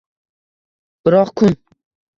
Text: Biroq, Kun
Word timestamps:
Biroq, 1.03 1.29
Kun 1.37 1.53